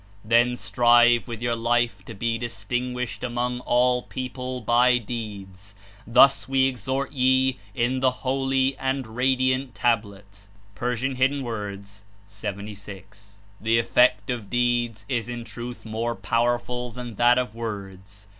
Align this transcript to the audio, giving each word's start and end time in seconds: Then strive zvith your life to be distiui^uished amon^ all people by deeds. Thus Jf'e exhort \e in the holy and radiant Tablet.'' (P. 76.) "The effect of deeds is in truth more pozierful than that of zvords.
Then 0.25 0.55
strive 0.55 1.25
zvith 1.25 1.43
your 1.43 1.55
life 1.55 2.03
to 2.05 2.15
be 2.15 2.39
distiui^uished 2.39 3.19
amon^ 3.19 3.61
all 3.67 4.01
people 4.01 4.59
by 4.59 4.97
deeds. 4.97 5.75
Thus 6.07 6.47
Jf'e 6.47 6.67
exhort 6.67 7.11
\e 7.13 7.57
in 7.75 7.99
the 7.99 8.09
holy 8.25 8.75
and 8.79 9.05
radiant 9.15 9.75
Tablet.'' 9.75 10.47
(P. 10.73 11.45
76.) 12.39 13.35
"The 13.61 13.77
effect 13.77 14.31
of 14.31 14.49
deeds 14.49 15.05
is 15.07 15.29
in 15.29 15.43
truth 15.43 15.85
more 15.85 16.15
pozierful 16.15 16.91
than 16.95 17.13
that 17.17 17.37
of 17.37 17.53
zvords. 17.53 18.25